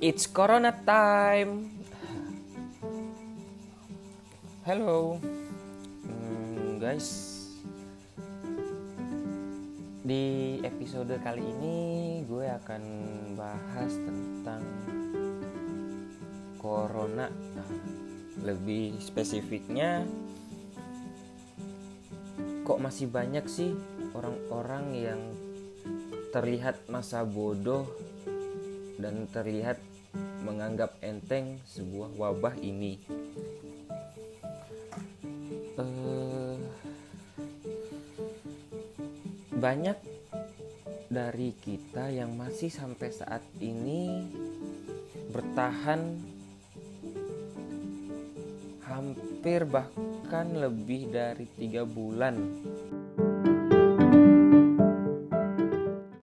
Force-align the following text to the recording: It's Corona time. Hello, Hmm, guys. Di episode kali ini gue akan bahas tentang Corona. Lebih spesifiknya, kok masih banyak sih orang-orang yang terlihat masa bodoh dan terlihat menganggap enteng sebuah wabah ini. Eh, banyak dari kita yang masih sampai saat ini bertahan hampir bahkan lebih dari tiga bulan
It's 0.00 0.24
Corona 0.24 0.72
time. 0.72 1.68
Hello, 4.64 5.20
Hmm, 6.08 6.80
guys. 6.80 7.36
Di 10.00 10.56
episode 10.64 11.20
kali 11.20 11.44
ini 11.44 11.76
gue 12.24 12.48
akan 12.48 12.82
bahas 13.36 13.92
tentang 13.92 14.64
Corona. 16.56 17.28
Lebih 18.40 19.04
spesifiknya, 19.04 20.08
kok 22.64 22.80
masih 22.80 23.04
banyak 23.04 23.44
sih 23.44 23.76
orang-orang 24.16 24.84
yang 24.96 25.20
terlihat 26.32 26.88
masa 26.88 27.20
bodoh 27.20 27.84
dan 29.00 29.26
terlihat 29.32 29.80
menganggap 30.44 30.96
enteng 31.00 31.60
sebuah 31.64 32.12
wabah 32.16 32.56
ini. 32.60 33.00
Eh, 35.80 36.56
banyak 39.60 39.98
dari 41.10 41.52
kita 41.58 42.08
yang 42.12 42.36
masih 42.36 42.72
sampai 42.72 43.10
saat 43.12 43.44
ini 43.60 44.24
bertahan 45.34 46.00
hampir 48.86 49.64
bahkan 49.66 50.46
lebih 50.54 51.12
dari 51.12 51.46
tiga 51.56 51.82
bulan 51.82 52.38